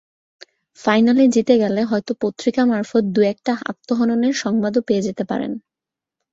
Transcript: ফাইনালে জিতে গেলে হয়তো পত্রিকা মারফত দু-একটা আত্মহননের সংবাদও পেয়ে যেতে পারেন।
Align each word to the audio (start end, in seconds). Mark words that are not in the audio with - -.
ফাইনালে 0.79 1.23
জিতে 1.27 1.55
গেলে 1.57 1.81
হয়তো 1.83 2.11
পত্রিকা 2.21 2.61
মারফত 2.65 3.03
দু-একটা 3.15 3.53
আত্মহননের 3.71 4.33
সংবাদও 4.43 4.81
পেয়ে 4.87 5.05
যেতে 5.07 5.23
পারেন। 5.23 5.51